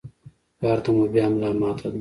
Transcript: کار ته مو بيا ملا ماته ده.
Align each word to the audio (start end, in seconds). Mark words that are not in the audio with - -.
کار 0.59 0.77
ته 0.83 0.89
مو 0.95 1.03
بيا 1.13 1.25
ملا 1.33 1.49
ماته 1.61 1.83
ده. 1.83 1.89